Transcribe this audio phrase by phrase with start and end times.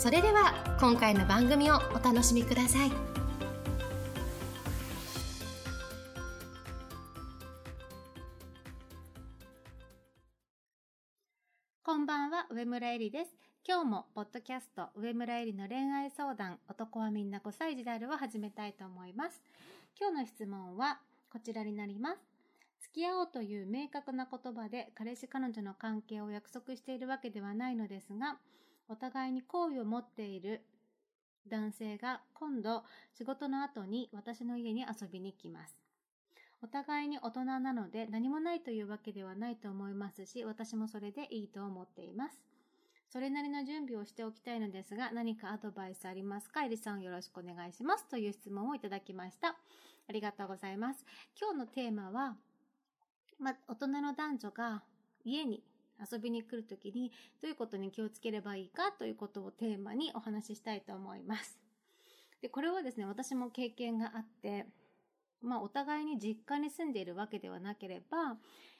[0.00, 2.90] それでは今回の番組をお楽しみください
[11.84, 13.36] こんばんは、上村えりです。
[13.68, 19.42] 今日も、ポッドキャスト、上村えりの恋愛相談、男はみんな5歳児であるを始めたいと思います。
[20.00, 20.98] 今日の質問は、
[21.30, 22.20] こちらになります。
[22.80, 28.38] 付き合おうという明確な言葉で彼氏彼女の関係を約束しているわけではないのですが、
[28.90, 30.62] お互いに好意を持っている
[31.48, 32.82] 男性が今度
[33.16, 35.76] 仕事の後に私の家に遊びに来ます。
[36.60, 42.42] お互いに大人なので何もないというわけではないと思いますし、私もそれでいいと思っています。
[43.08, 46.64] それなりの準備をしておきたいのですが、何かアドバイスありますか？
[46.64, 48.06] エリさんよろしくお願いします。
[48.08, 49.56] という質問をいただきました。
[50.08, 51.06] ありがとうございます。
[51.40, 52.36] 今日のテーマは、
[53.38, 54.82] ま、大人の男女が
[55.24, 55.62] 家に
[56.10, 57.10] 遊びに来るときに
[57.42, 61.58] どういうことに気をつければいいかということをテーマにお話ししたいと思います。
[62.40, 64.66] で、これはですね、私も経験があって、
[65.42, 68.36] まあ、お互いに実家に住んでいるわけではなければ、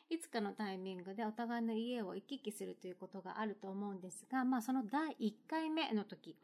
[0.08, 6.36] いつかのタイミングでお互いの家を行き来するということがあると思うんですが、まあ、その第1回目の時、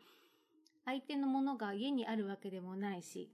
[0.85, 3.31] 相手のものが家にあるわけでもないし、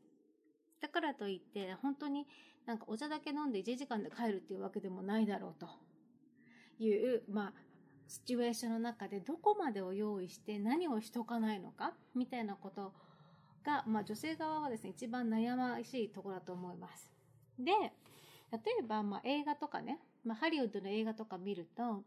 [0.81, 2.27] だからといって、本当に
[2.67, 5.69] なんかお茶だけ飲んで1時間で帰るっていうわけでもないだろうと
[6.83, 7.53] いう、まあ、
[8.09, 12.93] シチュエーションの中でどこまでを用意して何をしとかないのかみたいなこと
[13.65, 17.11] が、まあ、女性側はですね、一番悩ましいところだと思います。
[17.59, 22.03] で、例えば、まあ、映画とかね、まあ、ハリウッドの映画とか見ると、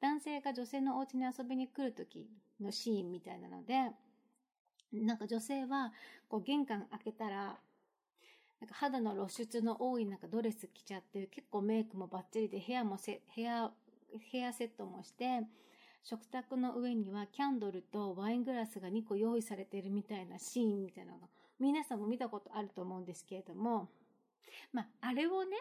[0.00, 2.28] 男性が女性のお家に遊びに来る時
[2.60, 3.90] のシーンみたいなので、
[4.92, 5.92] なんか女性は、
[6.28, 7.58] こう玄関開けたら、
[8.60, 13.70] なんか肌の露出の多いなんかドレス着ちゃって、結構メイクもバッチリで、部屋もせ、部屋、
[14.18, 15.40] ヘアセットもして、
[16.02, 23.88] 食卓の上にはキャンドルとワイングラスが2個用意されているみたいなシーンみたいなのが、皆さんも見たことあると思うんですけれども、
[24.72, 25.56] まあ、あれをね、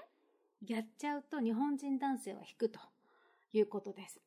[0.68, 2.80] やっちゃうと日本人男性は引くと
[3.54, 4.20] いうことです。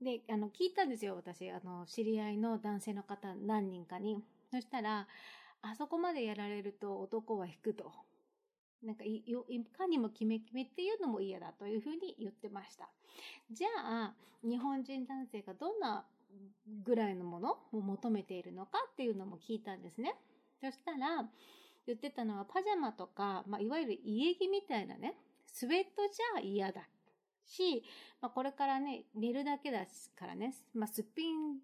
[0.00, 1.50] で、あの、聞いたんですよ、私。
[1.50, 4.22] あの、知り合いの男性の方何人かに。
[4.50, 5.08] そしたら、
[5.62, 7.90] あそこまでやられると男は引くと。
[8.82, 12.90] なんかい、いかにも決め決めっていうのも嫌だというふうに言ってました。
[13.50, 16.06] じゃあ、日本人男性がどんな
[16.84, 20.14] ぐらいのものを求めているのかっていうのも聞いたんですね。
[20.60, 21.28] そしたら、
[21.86, 25.16] 言ってたのはパジャマとか、まあ、いわゆる家着みたいなね、
[25.46, 26.82] スウェットじゃ嫌だ
[27.46, 27.84] し、
[28.20, 29.84] まあ、これからね、寝るだけだ
[30.16, 31.58] からね、まあ、すっぴん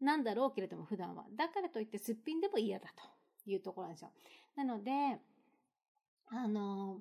[0.00, 1.24] なんだろうけれども普段は。
[1.36, 4.10] だからといってすっぴんでも嫌だというところなんですよ。
[4.56, 4.92] なので、
[6.28, 7.00] あの、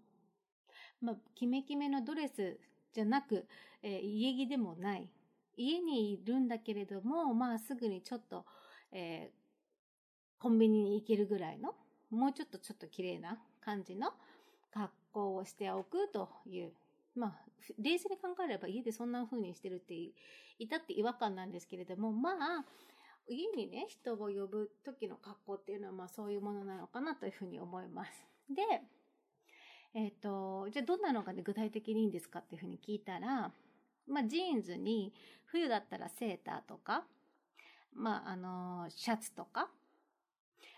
[1.02, 2.60] まあ、キメキメのドレス
[2.94, 3.46] じゃなく、
[3.84, 5.10] えー、家着でもない。
[5.58, 8.46] 家にいるんだけれども、まあすぐにちょっと、
[8.92, 11.76] えー、コンビニに行けるぐらいの、
[12.10, 14.14] もうちょっとちょっと綺麗な感じの
[14.74, 16.72] 格好をしておくという。
[17.14, 17.34] まあ、
[17.78, 22.66] 冷静に考えれば家でそんな風にしてるっていたって違和感なんですけれども、まあ、
[23.28, 28.12] 家にね、人を呼ぶ時の格好っていうのはまあそういうものなのかなというふうに思います。
[28.50, 28.64] で、
[29.94, 33.52] えっ、ー、と、じゃあどんなのがね、具体的にいいんですかっていうふうに聞いたら、
[34.08, 35.14] まあ、ジーンズに、
[35.46, 37.04] 冬だったらセーターとか、
[37.94, 39.70] まあ、あの、シャツとか、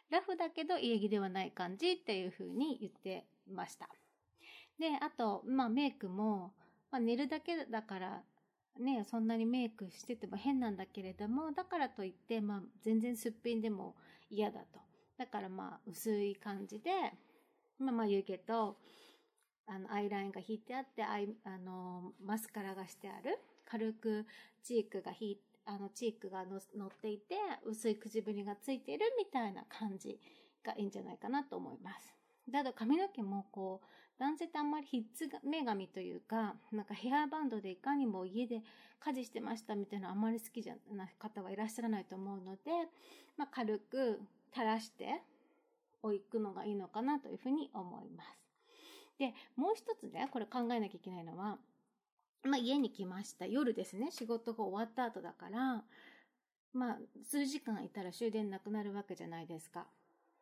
[0.09, 3.89] ラフだけど家着ではない感じっていうふうに言ってました。
[4.79, 6.53] で、あと、まあ、メイクも、
[6.91, 8.21] まあ、寝るだけだから、
[8.79, 13.95] ね、そんなにメイクしてても変なんだけれども、だからといって、まあ、全然すっぴんでも
[14.29, 14.79] 嫌だと。
[15.17, 16.91] だからまあ、薄い感じで、
[17.83, 18.77] まあ、眉毛と、
[19.67, 23.39] あの、アイラインが引いてあって、アイ、あの、マスカラがしてある。
[23.65, 24.25] 軽く
[24.63, 30.19] チークが引いあの、チークがの乗っていて、薄い口紅がついてるみたいな感じ
[30.63, 32.13] がいいんじゃないかなと思います。
[32.47, 33.87] で、あと髪の毛もこう、
[34.19, 38.61] 男性ってあんまりひっつ、女神というか、なんかヘアバンドでいかにも家で
[38.99, 42.61] 家事してましたみたいなあんまり好きじゃない方はいらっしゃらないと思うので、
[43.37, 44.21] まあ、軽く
[44.53, 45.21] 垂らして
[46.03, 48.29] おくのがいいのかなというふうに思います。
[49.17, 51.57] で、もう一つね、これ考えなきゃいけないのは、
[52.43, 53.45] まあ、家に来ました。
[53.45, 54.11] 夜ですね。
[54.11, 55.83] 仕事が終わった後だから、
[56.73, 59.87] まあ、数時間いたら終電なくなるわけじゃないですか。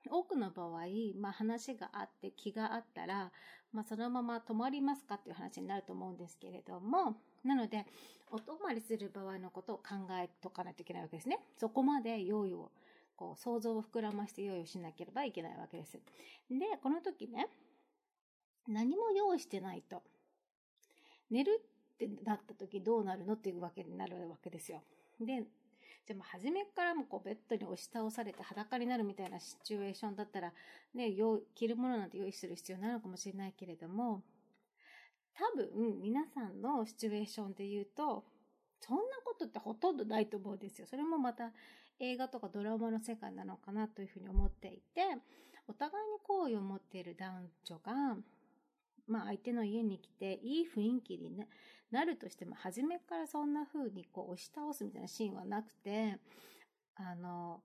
[0.10, 0.86] 多くの場合、
[1.20, 3.32] まあ話があって気があったら、
[3.72, 7.86] まあそのまま泊まりますかっていう話になると思うんですけれども、なので、
[8.32, 9.84] お泊まりする場合のことを考
[10.20, 11.40] えとかないといけないわけですね。
[11.58, 12.72] そこまで用意を、
[13.22, 15.92] こう想像を膨らまして用意をしなければいけないわけです。
[16.50, 17.50] で、この時ね、
[18.68, 20.02] 何も用意してないと、
[21.30, 21.62] 寝る
[21.94, 24.82] ってなった時どうなるのっていうわけになるわけですよ。
[25.20, 25.44] で、
[26.08, 30.52] じゃあ初めからもこうベッドに押し倒されて裸になるみたいなシチュエーションだったら、
[30.96, 31.14] ね、
[31.54, 34.24] 着るものなんて用意する必要なのかもしれないけれども、
[35.36, 38.26] 多分皆さんのシチュエーションで言うと、
[38.80, 40.88] そんなことってほとんどないと思うんですよ。
[40.88, 41.52] それもまた
[42.02, 45.02] 映画とかドラマの世界なのかなというふうに思っていて、
[45.68, 48.18] お互いに好意を持っている男女が、
[49.08, 51.48] まあ相手の家に来ていい雰囲気に、ね、
[51.92, 56.18] なるとしても、初めからそんな風にこう押し倒すみたいなシーンはなくて、
[56.96, 57.62] あの、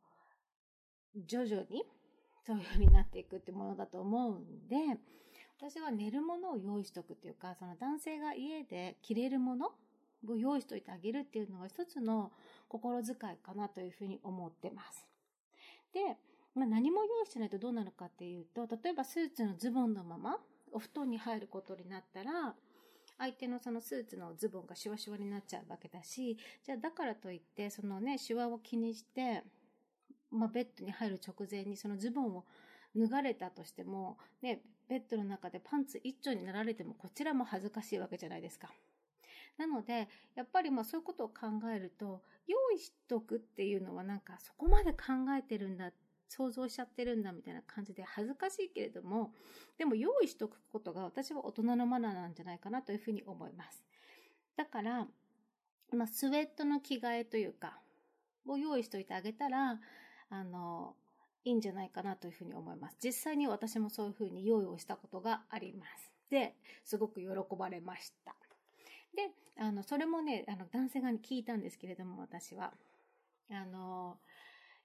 [1.27, 1.85] 徐々に
[2.47, 4.77] そういう風になっていくってものだと思うんで、
[5.59, 9.73] 私は寝るものを用意しとくっていうか、その男性が家で着れるもの
[10.29, 12.33] を用意しといてあげるっていうのが一つの
[12.69, 15.07] 心遣いかなというふうに思ってます。
[15.93, 16.17] で、
[16.55, 20.39] まあ、何も用意しないとどうなるかっていうと、例えばスーツのズボンのまま
[20.73, 22.55] お布団に入ることになったら、
[23.19, 29.45] 相手のそのスーツのズボンがシワシワになっちゃうわけだし、じゃあだからといって、そのね、シワを気にして、
[30.31, 32.45] まあ、ベッドに入る直前にそのズボンを
[32.95, 38.71] 脱がれたとしても、ね、ベッドの中でパンツ一丁になられてもこちらも恥ずかしいわけじゃないですか。
[39.59, 44.99] なので、やっぱりまあそういうことを考えると、用意しとくっていうのはなんかそこまで考
[45.39, 45.93] えてるんだ、
[46.29, 49.33] 想像しちゃってるんだみたいな感じで恥ずかしいけれども、
[49.79, 53.83] でも用意しとくことが私は大人のマナーなんじゃないかなというふうに思います。
[54.57, 55.07] だから、
[55.93, 57.79] まあスウェットの着替えというか、
[58.47, 59.81] を用意しといてあげたら、
[60.29, 60.95] あの、
[61.45, 62.97] いいんじゃないかなというふうに思います。
[63.03, 66.13] 実際に私もそういうふうに用意をしたことがあります。
[66.29, 68.35] で、すごく喜ばれました。
[69.17, 72.73] で、あの、それもね、あの、男性側に聞いたんですけれども、私は。
[73.51, 74.19] あの、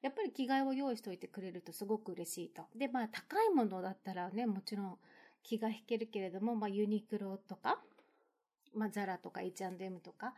[0.02, 2.64] やっぱり着替えを用意しておいてくれるとすごく嬉しいと。
[2.76, 4.98] で、まあ、高いものだったらね、もちろん
[5.44, 7.82] 気が引けるけれども、まあ、ユニクロとか、
[8.74, 10.34] まあ、ザラとか H&M とか、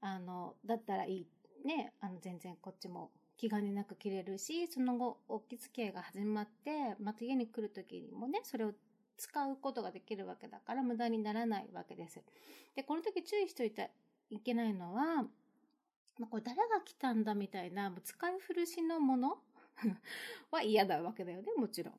[0.00, 1.26] あの、だったらいい。
[1.64, 8.72] ね、あの、全然こっちも気兼ねなく着れるし、その後、お着付けが始まって、また家に来る時にもね、それを
[9.16, 12.22] 使うことができるわけだから、無駄にならないわけです。
[12.74, 13.90] で、この時注意しておいて
[14.30, 15.24] いけないのは、
[16.18, 19.38] まあ、これ誰が来たんだみたいな、もう使い古しのもの
[20.50, 21.94] は嫌だわけだよね、もちろん。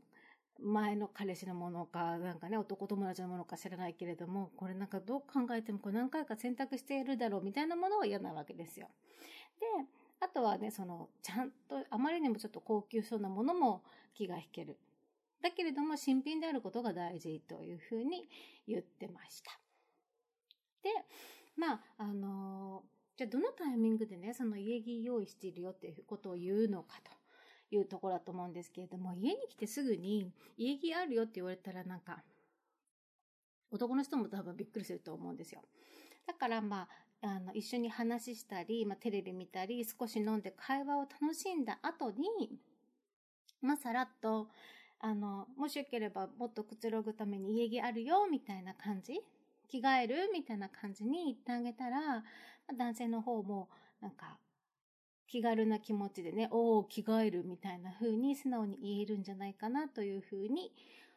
[0.60, 8.90] 前の彼氏のものか、なんかね、男友達のものか知らないけれども、これなんかどう考えてもこれ何回か選択しているだろうみたいなものは嫌なわけですよ。
[9.60, 9.66] で、
[10.20, 13.84] あとはね、その、ちゃんと、あまりにもちょっと高級そうなものも
[14.16, 14.78] 気が引ける。
[15.42, 18.28] だけれども、新品であることが大事というふうに
[18.68, 19.52] 言ってました。
[20.84, 20.90] で、
[21.56, 22.84] まあ、あの
[23.18, 32.24] じゃあどのタイミングでね、その家着用意しているよっていうことを言うのかというところだと思うんですけれども、家に来てすぐに家着あるよって言われたらなんか、
[33.72, 35.62] 男の人も多分びっくりすると思うんですよ。
[36.28, 36.88] だからま
[37.22, 42.52] あ、あの、一緒に話したり、まあ、テレビ見たり、少し飲んで会話を楽しんだ後に、
[43.62, 44.50] まあ、さらっと、
[45.00, 49.22] あの、もしよければもっとくつろぐために家着あるよ、みたいな感じ？
[49.70, 52.24] 着替えるみたいな感じに言ってあげたら、
[52.76, 53.70] 男性の方も、
[54.02, 54.38] なんか、
[55.28, 60.72] 気軽な気持ちでね、おお、着替えるみたいな風に素直に言えるんじゃないかなという風に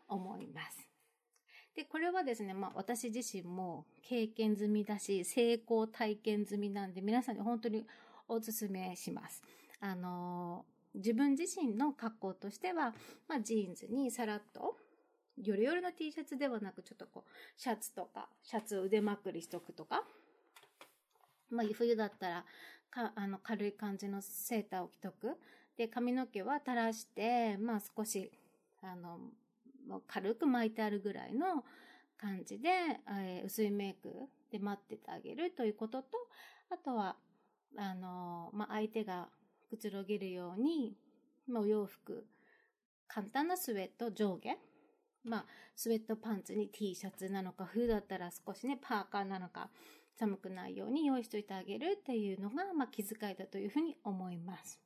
[0.09, 0.89] 思います。
[1.77, 7.87] で、これはですね、まあ私自身も経験済みだし、成功体験済みなんで、皆さんに本当に
[8.27, 9.43] お勧めします。
[9.79, 12.95] あの自分自身の格好としては、
[13.29, 14.77] まあジーンズにさらっと、
[15.43, 20.05] よりよりの T シャツではなく、ちょっとこう、シャツとか、シャツを腕まくりしとくとか、
[21.51, 22.45] まあ冬だったら、
[22.91, 25.39] か、あの、軽い感じのセーターを着とく。
[25.77, 28.31] で、髪の毛は垂らして、まあ少し、
[28.83, 29.19] あの、
[29.87, 31.65] もう軽く巻いてあるぐらいの
[32.19, 32.69] 感じで、
[33.09, 34.11] えー、薄いメイク
[34.51, 36.09] で待っててあげるということと、
[36.71, 37.17] あとは、
[37.77, 39.29] あの、まあ、相手が
[39.71, 40.97] くつろげるように、
[41.47, 42.27] まあ、お洋服、
[43.07, 44.57] 簡単なスウェット上下、
[45.25, 45.47] まあ、
[45.77, 49.71] スウェットパンツに T シャツなのか、冬だったら少しね、パーカーなのか、
[50.17, 54.81] 寒くないように用意しといてあげるっていうのが、まあ、気遣いだというふうに思います。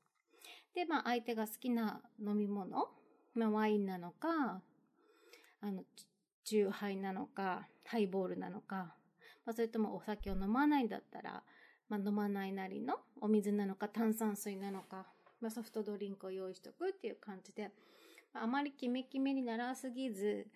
[0.74, 2.88] で、まあ、相手が好きな飲み物、
[3.34, 4.62] まあ、ワインなのか、
[5.60, 5.82] あの、
[6.44, 8.94] 酎ハイなのか、ハイボールなのか、
[9.44, 11.42] まあ、それともお酒を飲まないんだったら、
[11.94, 15.06] まあ、飲まないなりのお水なのか炭酸水なのか、
[15.40, 17.70] まあ、ソフトドリンクを用意しとくっていう感じで、
[18.32, 20.46] まあ、あまりキメキメにならすぎず、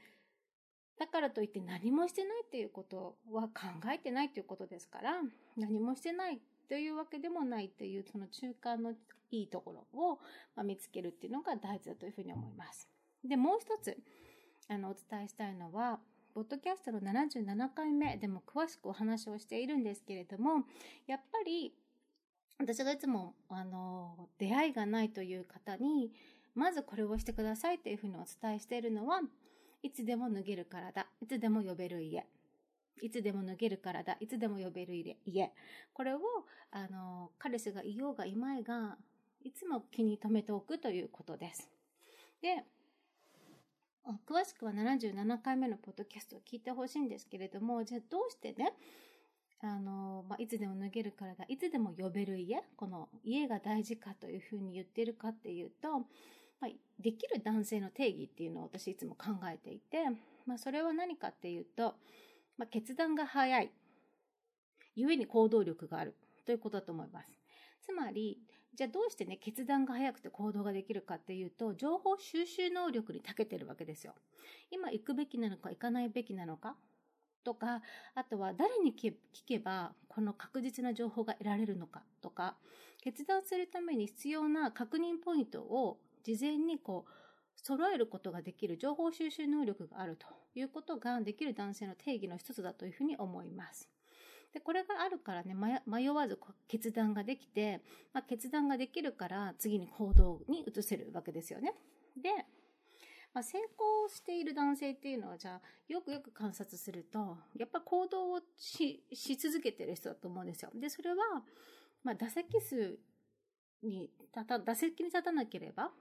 [0.99, 5.12] だからといって何もしてないっていうことは考えてないっていうことですから、
[5.57, 8.92] 何もしてないというわけでもないという、その中間の
[9.30, 10.18] いいところを
[10.64, 12.88] 見つけるっていうのが大事だというふうに思います。
[13.25, 13.97] で、もう一つ、
[14.66, 16.00] あの、お伝えしたいのは、
[16.35, 20.64] ポッドキャストの77回目でも詳しくお話をしているんですけれども、
[21.06, 21.75] やっぱり、
[22.58, 26.12] 私がいつも、あの、出会いがないという方に、
[26.54, 29.20] まずこれをしてくださいというふうにお伝えしているのは、
[29.82, 32.26] いつでも脱げる体、いつでも呼べる家。
[33.00, 34.94] いつでも脱げる体、いつでも呼べる
[35.25, 35.52] 家。
[35.92, 36.20] これを、
[36.70, 38.99] あの、彼氏がいようがいまいが、
[39.44, 41.70] いつも気に留めておくということです。
[42.42, 42.64] で、
[44.27, 48.73] 詳しくは77回目のポッドキャストを聞いてほしいんですけれども、じゃあどうしてね、
[49.61, 55.99] あの、まあ、いつでも脱げる体、いつでも呼べる家、この家が大事かというふうに言ってるかっていうと、
[56.61, 60.05] まあ、できる男性の定義っていうのを私いつも考えていて、
[60.47, 61.95] まあ、それは何かっていうと、
[62.57, 63.71] まあ、決断が早い。
[64.97, 66.17] 故に行動力がある。
[66.47, 67.29] ということだと思います。
[67.83, 68.38] つまり、
[68.78, 74.14] じゃあどうしてね、決断が早くて行動ができるかっていうと、情報収集能力に長けてるわけですよ。
[74.70, 76.76] 今行くべきなのか行かないべきなのか
[77.42, 77.82] とか、
[78.14, 82.56] あとは誰に聞けばこの確実な情報が得られるのかとか、
[83.02, 87.11] 決断するために必要な確認ポイントを事前にこう、
[87.56, 93.88] 揃えることができる情報収集能力があるということができる男性の定義の一つだというふうに思います。
[94.59, 95.55] で、これがあるからね、
[95.87, 97.81] 迷わず決断ができて、
[98.12, 101.75] まあ、決断ができるから次に行動に移せるわけですよね。
[102.21, 102.31] で、
[103.33, 109.05] まあ、成功している男性っていうのは、じゃあ、よくよく観察すると、やっぱ行動をし
[109.37, 110.71] 続けてる人だと思うんですよ。
[110.75, 111.17] で、それは、
[112.03, 112.99] まあ、打席数
[113.85, 115.93] に立た、打席に立たなければ、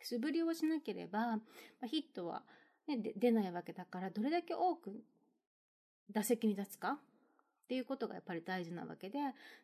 [0.00, 1.42] 素振りをしなければ、ま
[1.82, 2.44] あ、ヒットは、
[2.86, 5.02] ね、出ないわけだから、どれだけ多く
[6.12, 7.00] 打席に立つか
[7.64, 9.18] っていうことがやっぱり大事なわけで、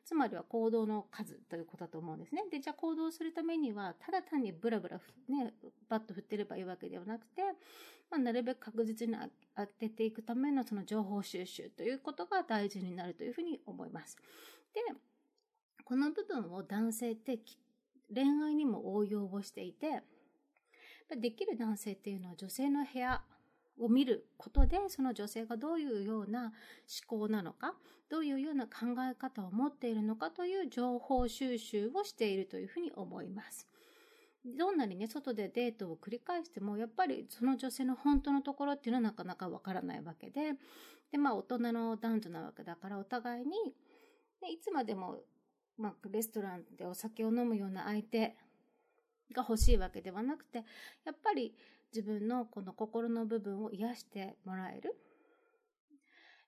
[0.05, 2.43] つまりは行動の数ということだと思うんですね。
[2.51, 5.53] で、じゃあ行動するためには、ただ単にブラブラ、ね、
[5.89, 7.43] バット振ってればいいわけではなくて、
[8.11, 9.15] まあ、なるべく確実に
[9.55, 14.17] 当てていくためのその情報収集ということが大事になるというふうに思います。
[14.75, 14.81] で、
[15.85, 17.39] この部分を男性って
[18.13, 20.03] 恋愛にも応用をしていて、
[21.17, 23.23] できる男性っていうのは女性の部屋
[23.81, 26.53] を見ることで、その女性がどういうような
[27.09, 27.75] 思考なのか、
[28.09, 33.67] どういうような考え方を持っているのかという情報収集をしているというふうに思います。
[34.45, 40.55] どんなにね、外でデートを繰り返しても、やっぱりその女性の本当のところっていうのはなかなかわからないわけで、
[41.13, 43.51] で、まあ大人の男女なわけだから、お互いに、
[44.43, 45.19] ね、いつまでも、
[45.77, 48.37] まあレストランでお酒を飲むような相手
[49.33, 50.65] が欲しいわけではなくて、
[51.05, 51.55] やっぱり
[51.93, 54.97] 自分のこの心の部分を癒してもらえる。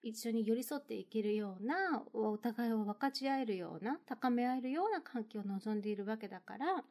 [0.03, 6.85] 一緒に寄り添っていけるような、お互いを分かち合えるような、高め合えるような関係を望んでいるわけだから、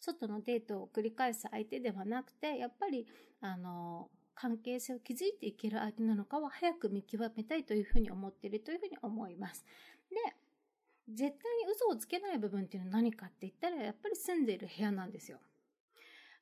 [0.00, 3.06] 外のデートを繰り返す相手ではなくて、やっぱり、
[3.40, 9.64] あの、関係性を築いていける相手なのかは早く見極めたいというふうに思っているというふうに思います。
[10.10, 10.16] で、
[11.08, 15.40] 絶対に嘘をつけない部分っていうのは何かって言ったら、やっぱり住んでいる部屋なんですよ。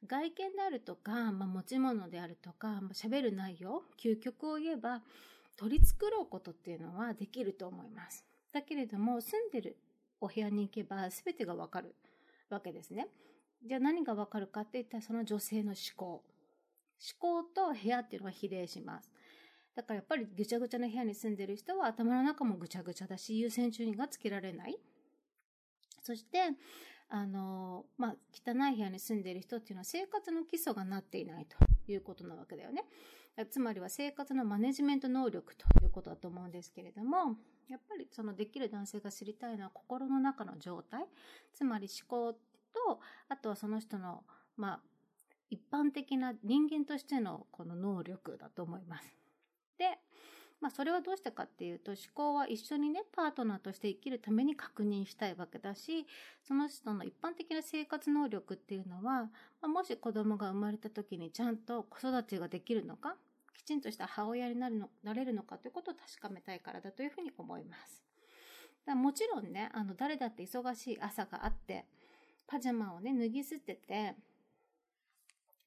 [0.07, 5.03] 外見であるとか、まあ、持ち物であるとか、まあ、喋る内容、究極を言えば、
[5.57, 8.25] 取り繕うことっていうのはできると思います。
[8.53, 9.77] だけれども、住んでる
[10.21, 11.95] お部屋に行けば全てがわかる
[12.51, 13.09] わけですね。
[13.65, 16.23] じゃあ何がわかるかって言ったらその女性の思考。
[16.99, 19.11] 思考と部屋っていうのは比例します。
[19.75, 24.79] だからやっぱりぐちゃぐちゃな部屋に住んでる人は頭の中もぐちゃぐちゃだし、優先順位がつけられない。
[26.03, 26.39] そして、
[27.09, 31.57] あの、まあ、汚い部屋に住んでいる人っていうのは生活の基礎がなっていないと
[31.91, 32.85] いうことなわけだよね。
[33.51, 37.37] つまりは生活のマネジメント能力ということだと思うんですけれども、
[37.69, 41.05] やっぱりそのできる男性が知りたいのは心の中の状態、
[41.53, 44.25] つまり思考と、あとはその人の、
[44.57, 44.81] まあ、
[45.51, 49.26] 一般的な人間としてのこの能力だと思います。
[50.61, 56.07] まあそれはどうしてかっていうと思考は一緒にね、パートナーとして生きるために確認したいわけだし、
[56.47, 59.31] その人の一般的な生活能力っていうのは、ま
[59.63, 63.17] あ、もし子供が生まれた時にちゃんと子育てができるのか、
[63.55, 68.03] きちんとした母親になるの、なれるのかということを確かめたいからだというふうに思います。
[68.87, 71.85] だもちろんね、あの、誰だって忙しい朝があって、
[72.47, 74.15] パジャマをね、脱ぎ捨てて、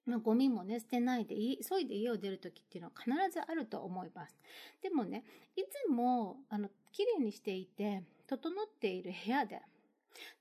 [0.10, 4.36] まあ、ゴミもね、捨てないで、急いで家を出るときっていうのは必ずあると思います。
[4.82, 5.24] でもね、
[5.56, 9.62] いつも、あの、綺麗にしていて、整っている部屋で、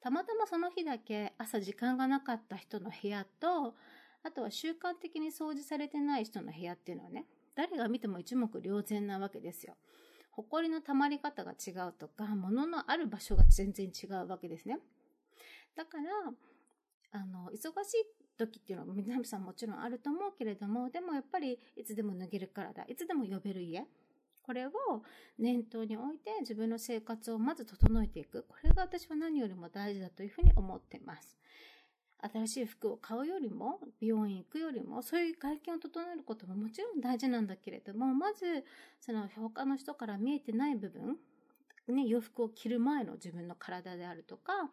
[0.01, 3.75] たまたまその日だけ朝時間がなかった人の部屋と、
[4.23, 9.77] あとは習慣的に掃除されてない人の部屋っていうのはね、誰が見ても一目瞭然なわけですよ。
[10.31, 14.79] 埃の溜まり方が違うとか、物のある場所が全然違うわけですね。
[15.77, 16.05] だから、
[17.13, 23.85] あの、忙しい時っていうのは皆さんもちろんあると思うけれども、でもやっぱりいつでも脱げる体、いつでも呼べる家。
[24.43, 24.71] これを
[25.39, 28.47] 念頭に置いて自分の生活をまず整えていく。
[28.49, 31.37] これが私は何よりも大事だというふうに思っています。
[32.21, 38.65] 新しい服を買うよりも、美容院行くよりも、そういう外見を整えることももちろん大事なんだけれども、まず、
[39.01, 41.17] その他の人から見えてない部分、
[41.95, 44.71] ね、洋服を着る前の自分の体であるとか、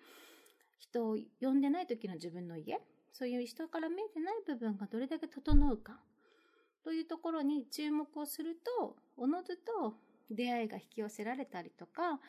[0.79, 2.79] 人を呼んでない時の自分の家、
[3.17, 6.01] そういう人から見えてない部分がどれだけ整うか、
[6.83, 9.95] というところに注目をすると、おのずと
[10.29, 12.19] 出会いが引き寄せられたりとか、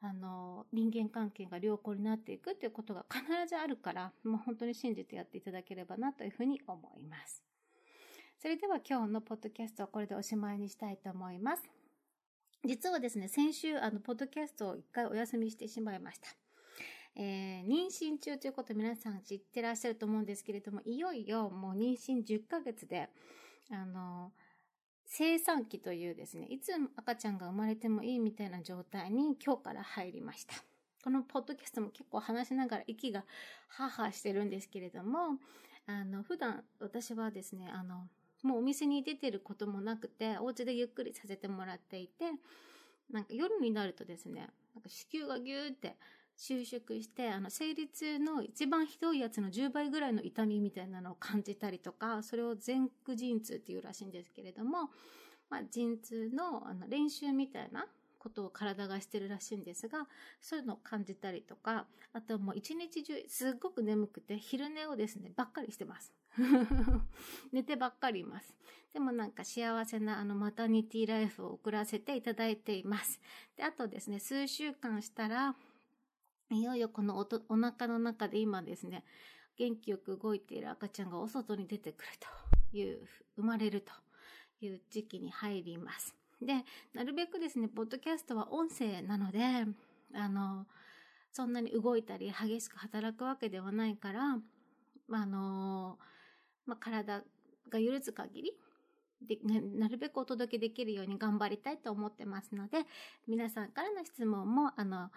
[0.00, 7.44] あの、人間関係が良好になっていくっていうことが必ずあるから、もう本当に信じてやっていただければなというふうに思います。
[8.40, 11.62] それでは今日のポッドキャストはこれでおしまいにしたいと思います。
[12.64, 16.41] 実はですね、先週、あの、ポッドキャストを一回お休みしてしまいました。
[17.14, 23.10] えー、妊娠中ということ皆さん知ってらっしゃると思うんですけれども、いよいよもう妊娠10ヶ月で、
[23.70, 24.32] あの、
[25.04, 30.54] 生産期というですね、いつ赤ちゃんが生まれてもいいみたいな状態に今日から入りました。
[31.04, 33.24] このポッドキャストも結構話しながら息が
[33.68, 35.36] ハーハーしてるんですけれども、
[35.86, 38.08] あの、普段私はですね、あの、
[38.42, 42.32] もうお店に出てることもなくて、お家でゆっくりさせてもらっていて、
[43.10, 45.96] なんか夜になるとですね、なんか子宮がギューって
[46.36, 54.90] 収縮して、あの、生理痛の一番ひどいやつの10倍ぐらいの痛みみたいなのを感じたりとか、それを前駆陣痛っていうらしいんですけれども、
[55.50, 57.86] まあ、陣痛のあの練習みたいな
[58.18, 60.06] ことを体がしてるらしいんですが、
[60.40, 66.12] そういうのを感じたりとか、あともう一日中すっごく眠くて昼寝をですね、ばっかりしてます。
[67.52, 68.54] 寝てばっかりいます。
[68.92, 73.20] でもなんか幸せなあのマタニティライフを送らせていただいています。
[73.56, 75.56] で、あとですね、数週間したら、
[76.54, 79.04] いよいよこのおとお腹の中で今ですね、
[79.56, 82.10] 元気よく動いている赤ちゃんがお外に出てくる
[82.72, 83.00] という、
[83.36, 83.92] 生まれると
[84.60, 86.14] いう時期に入ります。
[86.40, 89.38] で、なるべくですね、ポッドキャストは音声なので、
[90.14, 90.66] あの、
[91.32, 94.38] そんなに動いたり激しく働くわけではないから、
[95.10, 95.98] あの、
[96.66, 97.22] まあ、体
[97.70, 98.52] が許す限り
[99.26, 99.38] で
[99.78, 102.84] なるべくお届けできるように頑張りたいと思ってますので、
[103.26, 105.10] 皆さんからの質問も、あの、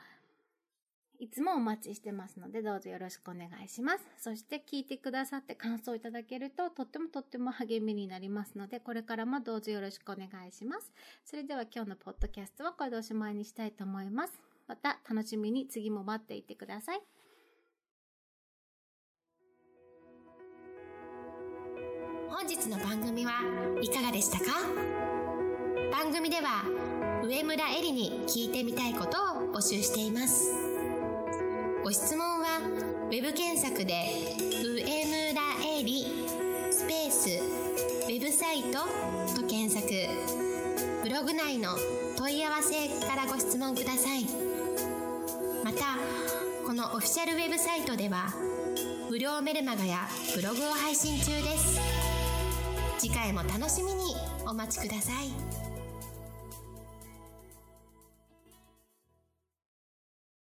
[1.19, 4.05] いつもお待ちしてますので、どうぞよろしくお願いします。
[4.17, 10.91] そして聞いてくださって感想いただけると、とってもとっても励みになりますので、これからもどうぞよろしくお願いします。
[11.23, 14.33] それでは今日のポッドキャストはこれでおしまいにしたいと思います。
[14.67, 17.01] また楽しみに次も待っていてください。
[22.27, 23.41] 本日の番組は
[23.81, 24.45] いかがでしたか？
[25.91, 26.63] 番組では
[27.23, 30.64] 上村えりに聞いてみたいことを募集しています。
[31.85, 32.61] ご質問は
[33.11, 33.93] web 検索で
[34.41, 36.25] 「上村えり」
[36.73, 38.79] スペースウェブサイト
[39.39, 39.87] と検索。
[41.03, 41.77] ブログ内の
[42.17, 44.25] 問い合わせからご質問ください。
[45.63, 45.99] また
[46.65, 48.33] このオフィシャルウェブサイトでは
[49.11, 51.79] 無料メルマガやブログを配信中です。
[52.97, 54.15] 次回も楽しみに
[54.47, 55.64] お待ちください。